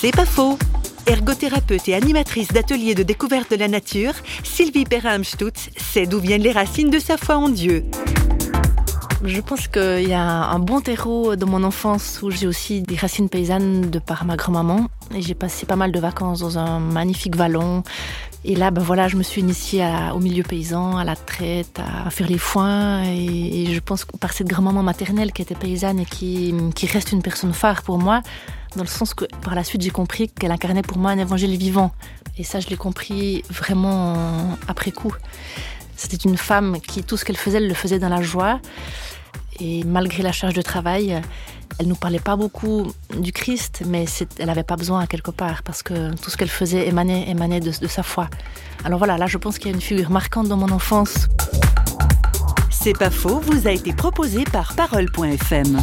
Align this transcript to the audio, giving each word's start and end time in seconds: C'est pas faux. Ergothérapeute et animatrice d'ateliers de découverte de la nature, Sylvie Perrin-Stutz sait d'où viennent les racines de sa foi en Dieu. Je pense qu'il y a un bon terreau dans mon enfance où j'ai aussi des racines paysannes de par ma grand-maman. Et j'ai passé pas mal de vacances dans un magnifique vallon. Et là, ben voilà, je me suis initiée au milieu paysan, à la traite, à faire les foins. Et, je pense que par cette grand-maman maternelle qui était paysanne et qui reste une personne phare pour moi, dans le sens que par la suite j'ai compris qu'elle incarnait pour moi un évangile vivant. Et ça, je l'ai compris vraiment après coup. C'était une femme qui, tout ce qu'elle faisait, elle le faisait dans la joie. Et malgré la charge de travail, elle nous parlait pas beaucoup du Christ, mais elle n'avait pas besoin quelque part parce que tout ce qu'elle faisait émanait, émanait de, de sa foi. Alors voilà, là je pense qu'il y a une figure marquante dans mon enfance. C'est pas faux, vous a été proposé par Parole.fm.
C'est 0.00 0.12
pas 0.12 0.26
faux. 0.26 0.56
Ergothérapeute 1.08 1.88
et 1.88 1.94
animatrice 1.94 2.46
d'ateliers 2.52 2.94
de 2.94 3.02
découverte 3.02 3.50
de 3.50 3.56
la 3.56 3.66
nature, 3.66 4.12
Sylvie 4.44 4.84
Perrin-Stutz 4.84 5.70
sait 5.76 6.06
d'où 6.06 6.20
viennent 6.20 6.42
les 6.42 6.52
racines 6.52 6.88
de 6.88 7.00
sa 7.00 7.16
foi 7.16 7.36
en 7.36 7.48
Dieu. 7.48 7.84
Je 9.24 9.40
pense 9.40 9.66
qu'il 9.66 10.08
y 10.08 10.14
a 10.14 10.22
un 10.22 10.60
bon 10.60 10.80
terreau 10.80 11.34
dans 11.34 11.48
mon 11.48 11.64
enfance 11.64 12.20
où 12.22 12.30
j'ai 12.30 12.46
aussi 12.46 12.80
des 12.80 12.94
racines 12.94 13.28
paysannes 13.28 13.90
de 13.90 13.98
par 13.98 14.24
ma 14.24 14.36
grand-maman. 14.36 14.86
Et 15.16 15.20
j'ai 15.20 15.34
passé 15.34 15.66
pas 15.66 15.74
mal 15.74 15.90
de 15.90 15.98
vacances 15.98 16.38
dans 16.38 16.58
un 16.58 16.78
magnifique 16.78 17.34
vallon. 17.34 17.82
Et 18.44 18.54
là, 18.54 18.70
ben 18.70 18.82
voilà, 18.82 19.08
je 19.08 19.16
me 19.16 19.24
suis 19.24 19.40
initiée 19.40 19.84
au 20.14 20.20
milieu 20.20 20.44
paysan, 20.44 20.96
à 20.96 21.02
la 21.02 21.16
traite, 21.16 21.80
à 21.80 22.08
faire 22.10 22.28
les 22.28 22.38
foins. 22.38 23.02
Et, 23.02 23.66
je 23.74 23.80
pense 23.80 24.04
que 24.04 24.16
par 24.16 24.32
cette 24.32 24.46
grand-maman 24.46 24.84
maternelle 24.84 25.32
qui 25.32 25.42
était 25.42 25.56
paysanne 25.56 25.98
et 25.98 26.04
qui 26.04 26.54
reste 26.86 27.10
une 27.10 27.22
personne 27.22 27.52
phare 27.52 27.82
pour 27.82 27.98
moi, 27.98 28.22
dans 28.76 28.82
le 28.82 28.88
sens 28.88 29.14
que 29.14 29.24
par 29.42 29.54
la 29.54 29.64
suite 29.64 29.82
j'ai 29.82 29.90
compris 29.90 30.28
qu'elle 30.28 30.50
incarnait 30.50 30.82
pour 30.82 30.98
moi 30.98 31.10
un 31.10 31.18
évangile 31.18 31.56
vivant. 31.56 31.92
Et 32.38 32.44
ça, 32.44 32.60
je 32.60 32.68
l'ai 32.68 32.76
compris 32.76 33.42
vraiment 33.50 34.56
après 34.68 34.92
coup. 34.92 35.12
C'était 35.96 36.16
une 36.16 36.36
femme 36.36 36.80
qui, 36.80 37.02
tout 37.02 37.16
ce 37.16 37.24
qu'elle 37.24 37.36
faisait, 37.36 37.58
elle 37.58 37.66
le 37.66 37.74
faisait 37.74 37.98
dans 37.98 38.08
la 38.08 38.22
joie. 38.22 38.60
Et 39.58 39.82
malgré 39.82 40.22
la 40.22 40.30
charge 40.30 40.54
de 40.54 40.62
travail, 40.62 41.20
elle 41.78 41.88
nous 41.88 41.96
parlait 41.96 42.20
pas 42.20 42.36
beaucoup 42.36 42.92
du 43.18 43.32
Christ, 43.32 43.82
mais 43.86 44.04
elle 44.38 44.46
n'avait 44.46 44.62
pas 44.62 44.76
besoin 44.76 45.06
quelque 45.06 45.32
part 45.32 45.64
parce 45.64 45.82
que 45.82 46.14
tout 46.14 46.30
ce 46.30 46.36
qu'elle 46.36 46.48
faisait 46.48 46.86
émanait, 46.86 47.28
émanait 47.28 47.60
de, 47.60 47.72
de 47.76 47.86
sa 47.88 48.04
foi. 48.04 48.28
Alors 48.84 48.98
voilà, 48.98 49.18
là 49.18 49.26
je 49.26 49.38
pense 49.38 49.58
qu'il 49.58 49.70
y 49.70 49.72
a 49.72 49.74
une 49.74 49.82
figure 49.82 50.10
marquante 50.10 50.46
dans 50.46 50.56
mon 50.56 50.70
enfance. 50.70 51.28
C'est 52.70 52.96
pas 52.96 53.10
faux, 53.10 53.40
vous 53.40 53.66
a 53.66 53.72
été 53.72 53.92
proposé 53.92 54.44
par 54.44 54.74
Parole.fm. 54.74 55.78